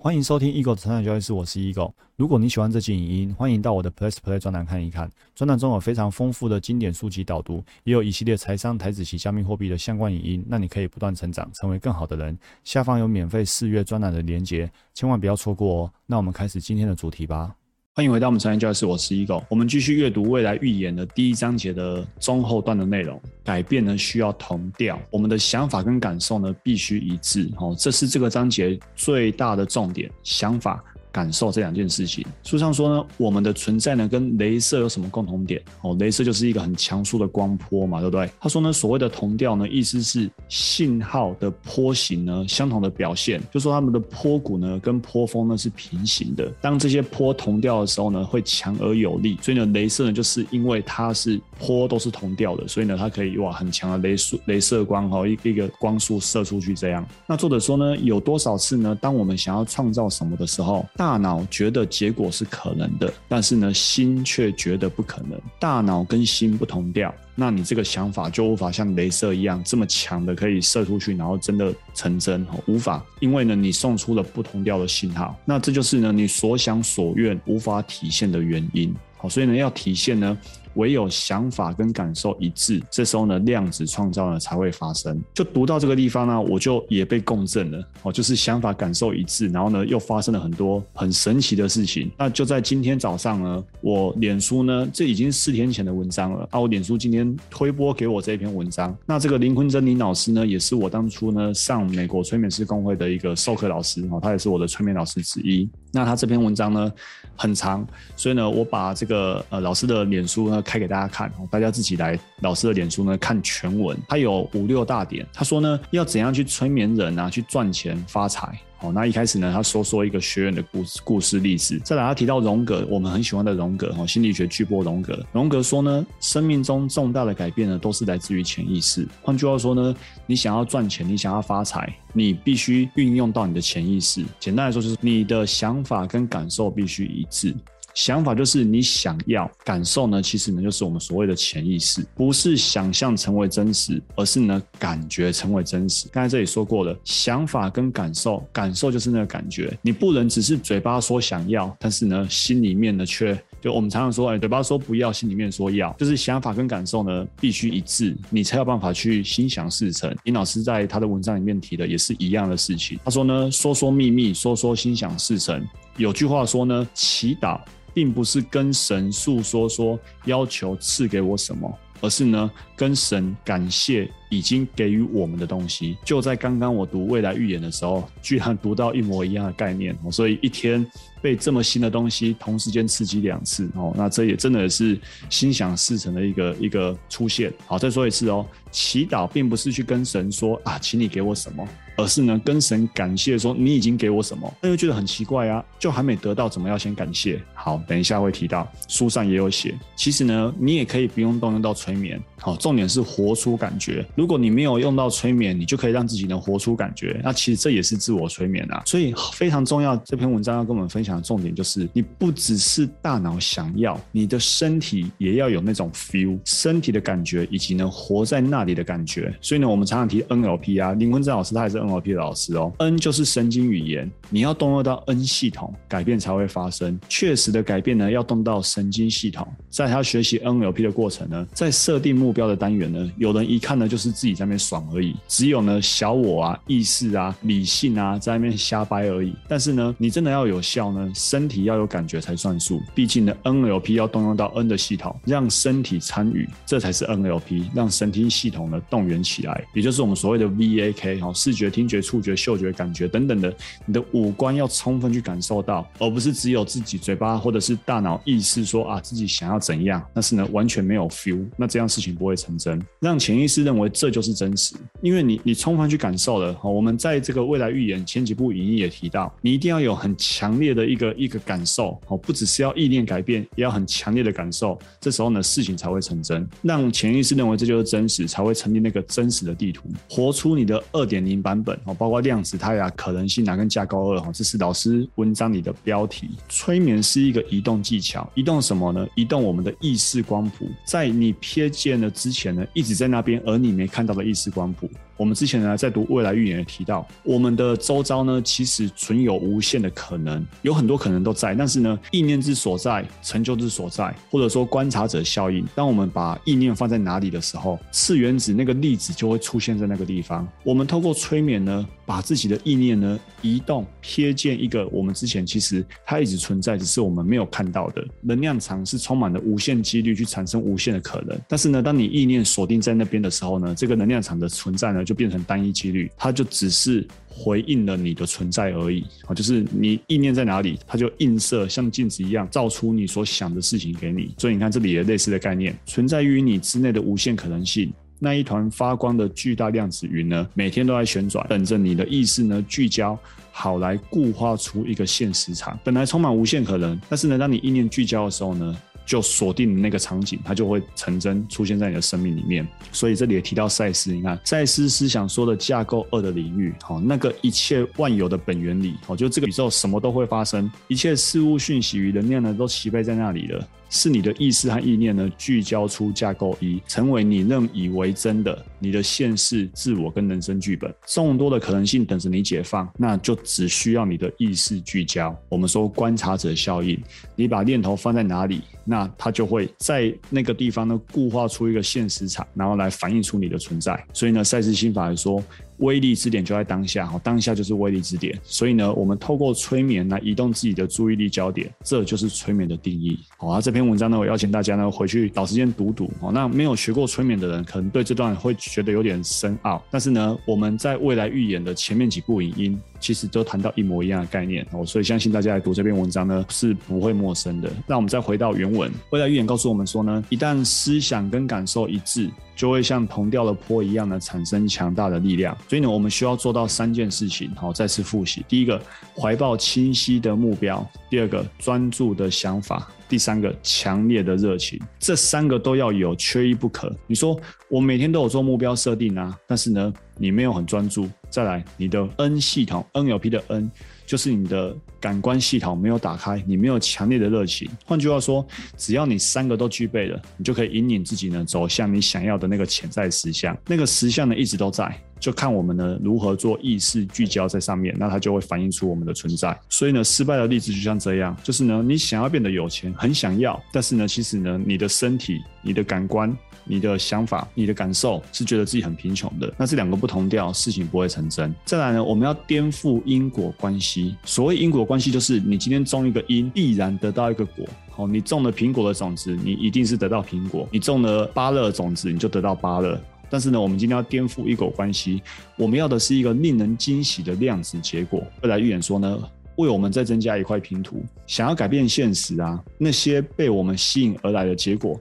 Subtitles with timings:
[0.00, 1.92] 欢迎收听 Eagle 的成长交易室，我是 Eagle。
[2.14, 5.10] 如果你喜欢这期影音，欢迎到我的 Plus Play 专栏看一看。
[5.34, 12.38] 专栏中有非常丰富的经典书籍导读，也有一系列财商、台子及加密货币的相关影音，让你可以不断成长，成为更好的人。
[12.62, 15.92] 下方有免费试阅专栏的连结，千万不要错过哦。
[16.06, 17.52] 那我们开始今天的主题吧。
[17.98, 19.44] 欢迎回到我们常言教室，我是依狗。
[19.48, 23.20] 我们继续阅读未来预言的第一章节的中后段的内容。
[23.42, 27.50] 改变呢需要同调，我们的想法跟感受呢必须一致。
[27.56, 30.80] 哦，这是这个章节最大的重点，想法。
[31.18, 35.60] 感受这两件事情，书上说呢，我们的存在呢跟镭射有什么共同点？
[35.82, 38.30] 哦，镭射就是一个很强速的光波嘛，对不对？
[38.38, 46.48] 他说呢，所谓的同调呢，意思是信号的波形呢相同的表现，就说它们的波谷呢跟波峰呢是平行的。
[46.60, 49.36] 当这些波同调的时候呢，会强而有力。
[49.42, 57.04] 所以呢，镭射呢就是因为它是波都是同调的，所以呢它可以哇很强的镭射镭射光哈一一个光束射出去这样。
[57.26, 58.96] 那作者说呢，有多少次呢？
[59.00, 65.40] 当我们想要创造什么的时候，大大脑觉得结果是可能的，但是呢，心却觉得不可能。
[65.58, 75.34] 大脑跟心不同调，那你这个想法就无法像镭射一样这么强的可以射出去，然后真的成真，无法，因为呢，你送出了不同调的信号。
[75.46, 78.94] 那这就是呢，你所想所愿无法体现的原因。
[79.16, 80.36] 好，所以呢，要体现呢。
[80.78, 85.20] 唯有想法跟感受一致，这时候呢，量子创造呢才会发生。
[85.34, 92.10] 就读到这个地方呢，我就也被共振了哦，就是想法感受一致，然后呢，又发生了很多很神奇的事情。
[92.16, 98.96] 那就在今天早上呢，我脸书呢，这已经四天前的文章了啊，我脸书今天推播给我这一篇文章。
[99.04, 105.68] 那这个林坤珍林老师呢，也是我当初呢上美国催眠师工会的一个授课老师哦，他也是我的催眠老师之一。
[105.90, 106.92] 那他这篇文章呢
[107.34, 110.62] 很长，所以呢，我把这个呃老师的脸书呢。
[110.68, 115.26] 开给大家看，大家自己来老师的脸书呢看全文，他有五六大点。
[115.32, 118.60] 他说呢，要怎样去催眠人啊，去赚钱发财。
[118.80, 121.80] 好，那一开始呢，他说说一个学员的故事故事历史。
[121.80, 125.18] 再来，他提到荣格，我们很喜欢的荣格，哈，心理学巨波荣格。
[125.32, 129.08] 荣格说呢，生命中重大的改变呢，都是来自于潜意识。
[129.22, 134.22] 换句话说呢，你想要赚钱，你想要发财，你必须运用到你的潜意识。
[134.38, 137.56] 简单来说，就是你的想法跟感受必须一致。
[137.98, 146.06] 想法就是你想要感受呢，其实呢就是我们所谓的潜意识，不是想象成为真实，而是呢感觉成为真实。
[146.12, 160.16] 刚才这里说过了，想法跟感受，感受就是那个感觉，你不能只是嘴巴说想要，但是呢心里面呢却就我们常常说，哎，嘴巴说不要，心里面说要，就是想法跟感受呢必须一致，你才有办法去心想事成。
[160.22, 165.66] 林老师在他的文章里面提的也是一样的事情，他说呢，说说秘密，说说心想事成。
[165.96, 167.60] 有句话说呢，祈祷。
[167.98, 171.68] 并不是跟神诉说说要求赐给我什么，
[172.00, 175.96] 而是呢跟神感谢已经给予我们的东西。
[176.04, 180.84] 就在刚刚我读未来预言的时候，居然读到一模一样的概念 哦，所以一天
[181.20, 184.98] 被这么新的东西同时间刺激两次 哦，那这也真的是
[185.30, 187.52] 心想事成的一个一个出现。
[187.66, 191.66] 好，再说一次哦，祈祷并不是去跟神说啊，请你给我什么。
[191.96, 197.42] 而是呢，跟神感谢说你已经给我什么，那又觉得很奇怪啊，就还没得到，怎么要先感谢？
[197.54, 199.76] 好，等一下会提到，书上也有写。
[199.96, 204.06] 其实呢，你也可以不用动用到催眠，好，重点是活出感觉。
[204.18, 207.18] 如果你没有用到催眠，你就可以让自己能活出感觉。
[207.24, 208.82] 那其实这也是自我催眠啊。
[208.84, 219.34] 所以非常重要，这篇文章要跟我们分享的重点就是，你不只是大脑想要，你的身体也要有那种 feel，身体的感觉以及呢活在那里的感觉。
[219.40, 221.78] 所以呢，我们常常提 NLP 啊，林坤正老师他也是。
[221.78, 226.98] NLP 老师哦，N 就是神经语言，你要动用到 N 系统，改变才会发生。
[227.08, 229.46] 确实的改变呢，要动到神经系统。
[229.70, 239.34] 在他学习 NLP 的过程呢，在设定目标的单元呢，有人一看呢就是自己在那边爽而已，只有呢小我啊、意识啊、理性啊在那边瞎掰而已。
[239.48, 242.82] 但是呢，你真的要有效呢，身体要有感觉才算数。
[242.94, 251.68] 毕竟呢，NLP 要动用到 N 的系统，让身体参与，这才是 NLP，让神经系统呢动员起来，也就是我们所谓的 VAK 哈，视觉。
[251.78, 253.54] 听觉、触觉、嗅觉、感觉等等的，
[253.84, 262.82] 你的五官要充分去感受到，而不是只有自己嘴巴或者是大脑意识说啊自己想要怎样，但是呢完全没有 feel，那这样事情不会成真。
[263.00, 266.54] 让潜意识认为这就是真实，因为你你充分去感受了。
[266.54, 276.48] 好，我们在这个未来预言前几部影音也提到，你一定要有很强烈的一个一个感受，好，不只是要意念改变，也要很强烈的感受，这时候呢事情才会成真。
[276.62, 281.58] 让潜意识认为这就是真实，才会成立那个真实的地图，活出你的二点零版。
[281.60, 286.28] 本哦，包括量子态呀、可能性啊跟架构二哈，这是老师文章里的标题。
[286.48, 289.04] 催眠是一个移动技巧，移动什么呢？
[289.16, 294.88] 移动我们的意识光谱，在你瞥见了之前呢，一直在那边，而你没看到了意识光谱。
[295.18, 310.48] 我们之前呢在读未来预言也提到，我们的周遭呢其实存有无限的可能，有很多可能都在，但是呢意念之所在，成就之所在，或者说观察者效应，当我们把意念放在哪里的时候，次原子那个粒子就会出现在那个地方。
[310.62, 321.36] 我们透过催眠呢，把自己的意念呢移动，瞥见一个我们之前其实它一直存在，只是我们没有看到的能量场是充满了无限几率去产生无限的可能。
[321.48, 334.34] 但是呢，当你意念锁定在那边的时候呢，这个能量场的存在呢就变成单一几率，它就只是回应了你的存在而已啊，就是你意念在哪里，它就映射像镜子一样照出你所想的事情给你。
[334.36, 337.90] 所以你看这里也类似的概念，存在于你之内的无限可能性。
[338.20, 343.18] 那一团发光的巨大量子云呢，每天都在旋转，等着你的意识呢聚焦，
[343.50, 345.78] 好来固化出一个现实场。
[345.84, 348.76] 本来充满无限可能，但是呢，当你意念聚焦的时候呢？
[349.08, 352.68] 就锁定那个场景，它就会成真出现在你的生命里面。
[352.92, 363.66] 所以这里也提到赛斯，你看赛斯思想说的架构二的领域，好，那个一切万有的本原理，好，就这个宇宙什么都会发生，一切事物讯息与能量呢都齐备在那里了。
[363.90, 375.34] 是你的意识和意念呢，聚焦出架构一，成为你认以为真的你的现世自我跟人生剧本，众多的可能性等着你解放，那就只需要你的意识聚焦。
[375.48, 377.00] 我们说观察者效应，
[377.34, 384.04] 你把念头放在哪里，那它就会在那个地方呢固化出一个现实场，然后来反映出你的存在。
[384.12, 385.42] 所以呢，赛斯心法来说。
[385.78, 388.38] 威力之点就在当下，哈，当下就是威力之点。
[388.44, 393.18] 所以呢，我们透过催眠来移动自己的注意力焦点，这就是催眠的定义。
[393.36, 396.10] 好，那这篇文章呢，我邀请大家呢回去找时间读读。
[396.20, 399.82] 哦，那没有学过催眠的人，可能对这段会觉得有点深奥。
[399.90, 402.80] 但是呢，我们在未来预演的前面几部影音。
[403.00, 407.70] 其实都谈到一模一样的概念哦，所以相信大家来读这篇文章呢是不会陌生的。
[407.86, 415.56] 那我们再回到原文，未来预言告诉我们说呢，一旦思想跟感受一致，就会像同调的波一样的产生强大的力量。
[415.68, 417.50] 所以呢，我们需要做到三件事情。
[417.56, 418.80] 好，再次复习：第一个，
[419.16, 420.78] 怀抱清晰的目标；
[421.08, 422.78] 第二个，专注的想法；
[423.08, 424.80] 第三个，强烈的热情。
[424.98, 426.92] 这三个都要有，缺一不可。
[427.06, 429.92] 你说我每天都有做目标设定啊，但是呢？
[430.18, 433.70] 你没有很专注，再来，你的 N 系统 NLP 的 N
[434.04, 437.70] 就是你的感官系统没有打开，你没有强烈的热情。
[437.84, 443.56] 换句话说，只要你三个都具备了，你就可以引领自己呢走向你想要的那个潜在实相。
[443.66, 449.58] 那个实相呢一直都在，就看我们呢如何做意识聚焦在上面，那它就会反映出我们的存在。
[449.68, 456.36] 所以呢，失败的例子就像这样，就是呢你想要变得有钱，很想要，但是呢其实呢你的身体、你的感官。
[456.68, 461.54] 你的想法、你的感受是觉得自己很贫穷的，那这两个不同调，事情不会成真。
[461.64, 464.16] 再来呢，我们要颠覆因果关系。
[464.24, 467.64] 所谓因果关系，就是你今天种一个因，必然得到一个果。
[467.90, 473.00] 好，你种了苹果的种子，你一定是得到苹果；你种了芭乐种子，你就得到芭乐。
[473.30, 475.22] 但是呢，我们今天要颠覆因果关系，
[475.56, 478.22] 我们要的是一个令人惊喜的量子结果。
[478.42, 479.18] 未来预言说呢，
[479.56, 484.98] 为我们再增加一块拼图，想要改变现实啊，那些被我们吸引而来的结果。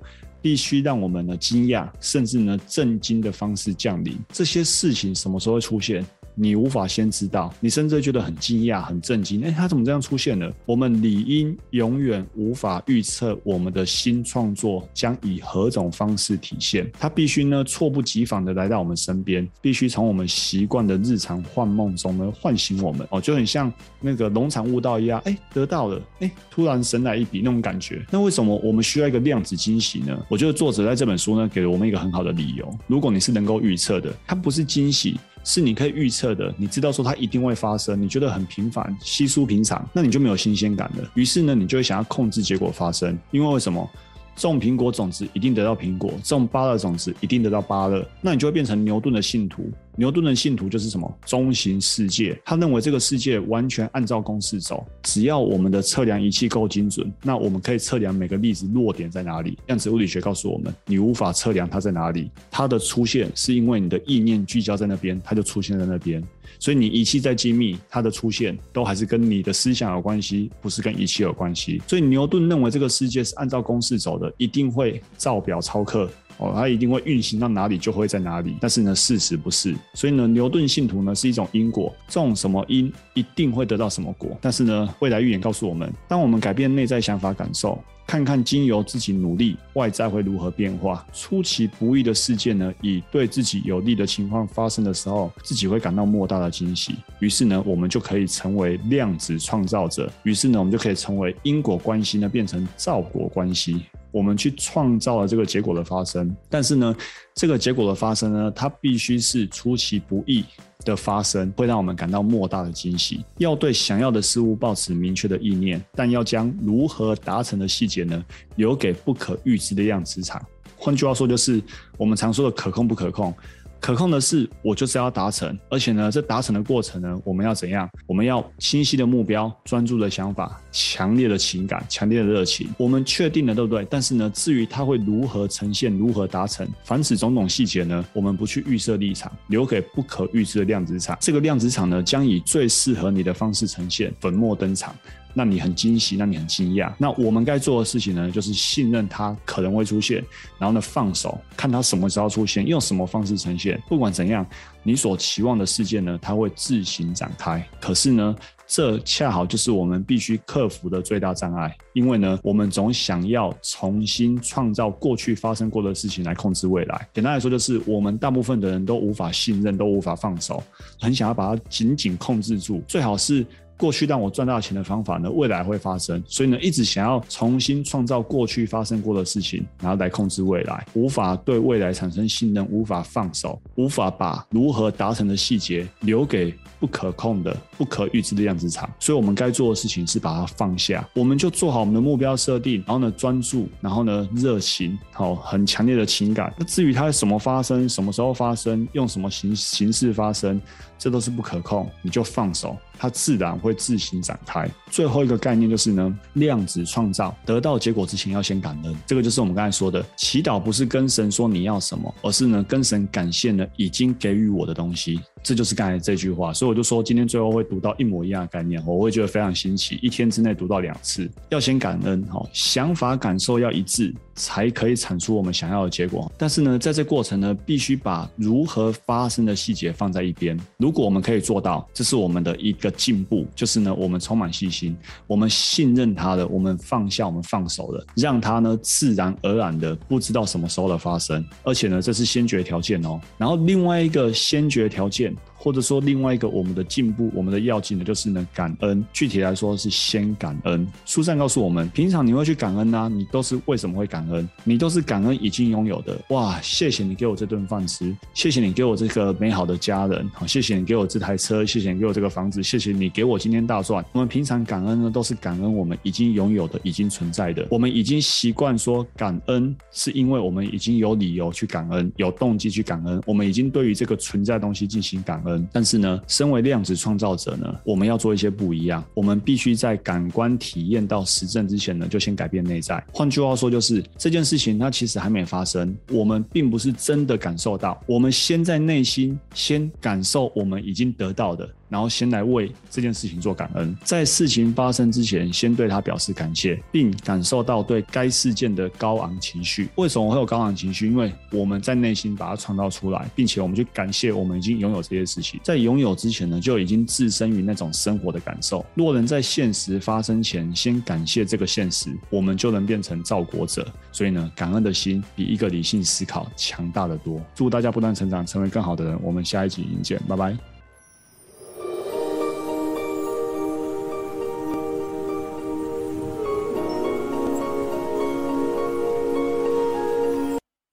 [0.48, 4.18] 必须让我们呢惊讶，甚至呢震惊的方式降临。
[4.30, 6.06] 这些事情什么时候会出现？
[6.40, 9.44] 你无法先知道，你甚至觉得很惊讶、很震惊。
[9.44, 10.54] 哎，他怎么这样出现了？
[10.68, 16.88] 我们理应永远无法预测我们的新创作将以何种方式体现。
[17.00, 23.08] 它必须呢猝不及防的来到我们身边，必须从我们习惯的日常幻梦中呢唤醒我们。
[23.10, 28.06] 哦，就很像那个农场悟道一样，哎，得到了，哎，突然神来一笔那种感觉。
[28.12, 30.16] 那为什么我们需要一个量子惊喜呢？
[30.30, 32.72] 我觉得作者在这本书呢给了我们一个很好的理由。
[32.86, 35.20] 如果你是能够预测的，它不是惊喜。
[35.48, 41.10] 是你可以预测的，你知道说它一定会发生，你觉得很平凡、稀疏平常，那你就没有新鲜感了。
[41.14, 43.90] 于是呢，你就会想要控制结果发生，因为为什么？
[44.38, 49.70] 种苹果种子一定得到苹果，种芭乐种子一定得到芭乐，那你就会变成牛顿的信徒。
[50.00, 59.58] 牛顿的信徒就是什么中型世界，他认为这个世界完全按照公式走，只要我们的测量仪器够精准，那我们可以测量每个粒子落点在哪里。
[59.66, 66.24] 量子物理学告诉我们，你无法测量它在哪里，它的出现是因为你的意念聚焦在那边，它就出现在那边。
[66.60, 71.82] 所以你仪器再精密，它的出现都还是跟你的思想有关系，不是跟仪器有关系。
[71.88, 76.10] 所以牛顿认为这个世界是按照公式走的，一定会照表操课。
[76.40, 79.76] 哦，它一定会运行到哪里就会在哪里，但是呢，事实不是。
[79.96, 84.38] 所以呢，牛顿信徒呢是一种因果，种什么因一定会得到什么果。
[84.40, 91.06] 但是呢，未来预言告诉我们，当我们改变内在想法感受，看看经由自己努力，外在会如何变化。
[91.14, 96.96] 出其不意的事件呢，以对自己有利的情况发生的时候，自己会感到莫大的惊喜。
[97.20, 100.10] 于是呢，我们就可以成为量子创造者。
[100.24, 103.84] 于是呢，我们就可以成为因果关系呢变成造果关系。
[104.12, 106.36] 我们去创造了这个结果的发生。
[106.50, 106.96] 但是呢，
[107.34, 110.44] 这个结果的发生呢，它必须是出其不意
[110.86, 113.24] 的发生，会让我们感到莫大的惊喜。
[113.38, 120.44] 要对想要的事物抱持明确的意念，但要将如何达成的细节呢，留给不可预知的量子场。
[120.80, 121.62] 换句话说，就是
[121.98, 123.34] 我们常说的可控不可控。
[123.80, 127.90] 可控的是，我就是要达成，而且呢，这达成的过程呢，我们要怎样？
[128.06, 133.86] 我们要清晰的目标、专注的想法、强烈的情感、强烈的热情，我们确定了，对不对？
[133.90, 141.18] 但是呢，至于它会如何呈现、如何达成，凡此种种细节呢，我们不去预设立场，留给不可预知的量子场。
[141.22, 144.94] 这个量子场呢，将以最适合你的方式呈现，粉墨登场。
[145.38, 146.92] 让你很惊喜，让你很惊讶。
[146.98, 150.22] 那我们该做的事情呢，就是信任它可能会出现，
[150.58, 153.82] 然后呢放手，看它什么时候出现，用什么方式呈现。
[153.88, 154.46] 不管怎样，
[154.82, 157.64] 你所期望的事件呢，它会自行展开。
[157.80, 167.08] 可是呢，这恰好就是我们必须克服的最大障碍，因为呢，我们总想要重新创造过去发生过的事情来控制未来。
[167.14, 170.64] 简单来说，就是我们大部分的人都无法信任，都无法放手，
[171.00, 173.46] 很想要把它紧紧控制住，最好是。
[173.78, 188.90] 过去让我赚大钱的方法呢，未来会发生，所以呢，一直想要重新创造过去发生过的事情，然后来控制未来，无法对未来产生信任，无法放手，无法把如何达成的细节留给不可控的、不可预知的量子场。
[189.00, 196.54] 所以，我们该做的事情是把它放下，我们就做好我们的目标设定，然后呢，专注，然后呢，热情，好，很强烈的情感。
[196.58, 200.60] 那至于它什么发生，什么时候发生，用什么形形式发生，
[200.98, 202.76] 这都是不可控，你就放手。
[202.98, 204.70] 它自然会自行展开。
[204.90, 208.96] 最后一个概念就是呢，量子创造得到结果之前要先感恩。
[209.06, 215.20] 这个就是我们刚才说的，祈祷不是跟神说你要什么，而是呢跟神感谢呢已经给予我的东西。
[215.44, 219.98] 这就是刚才这句话，所以我就说今天最后会读到一模一样的概念，我会觉得非常新奇。
[220.02, 226.30] 一天之内读到两次，要先感恩，哈，想法感受要一致，才可以产出我们想要的结果。
[226.38, 230.60] 但是呢，在这过程呢，必须把如何发生的细节放在一边。
[230.76, 243.20] 如果我们可以做到，这是我们的一个进步，就是呢，我们充满信心，我们信任他的，我们放下，我们放手了，让他呢自然而然的不知道什么时候的发生，而且呢，这是先决条件哦。
[243.38, 245.36] 然后另外一个先决条件。
[245.58, 249.04] 或者说另外一个我们的进步，我们的要紧呢，就是呢感恩。
[249.12, 250.88] 具体来说是先感恩。
[251.06, 254.48] 书上告诉我们，平常你会去感恩呐，你都是为什么会感恩？
[254.64, 256.18] 你都是感恩已经拥有的。
[256.30, 264.06] 哇，谢谢你给我这顿饭吃，谢谢你给我这个美好的家人，好，谢谢你给我这台车，谢谢你给我这个房子，谢谢你给我今天大赚。
[264.14, 267.68] 我们平常感恩呢，都是感恩我们已经拥有的、已经存在的。
[267.72, 273.22] 我们已经习惯说感恩，是因为我们已经有理由去感恩，有动机去感恩。
[273.26, 275.57] 我们已经对于这个存在东西进行感恩。
[275.72, 279.04] 但是呢，身为量子创造者呢，我们要做一些不一样。
[279.14, 283.04] 我们必须在感官体验到实证之前呢，就先改变内在。
[283.12, 288.02] 换句话说，就是这件事情它其实还没发生，我们并不是真的感受到。
[288.06, 291.70] 我们先在内心先感受我们已经得到的。
[291.90, 299.90] 然后先来为这件事情做感恩，在事情发生之前，先对他表示感谢，并感受到对该事件的高昂情绪。
[299.96, 301.08] 为什么会有高昂情绪？
[301.08, 305.60] 因为我们在内心把它创造出来，并且我们去感谢我们已经拥有这些事情。
[305.64, 308.86] 在拥有之前呢，就已经置身于那种生活的感受。
[308.94, 313.88] 若能在现实发生前先感谢这个现实，我们就能变成造国者。
[314.12, 317.42] 所以呢，感恩的心比一个理性思考强大的多。
[317.56, 319.18] 祝大家不断成长，成为更好的人。
[319.22, 320.77] 我们下一集影见，拜拜。